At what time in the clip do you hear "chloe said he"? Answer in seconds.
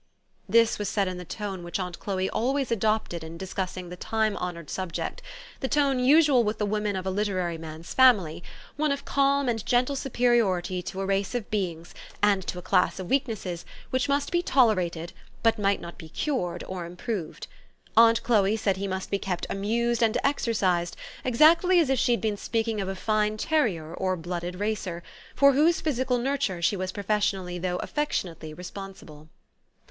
18.23-18.87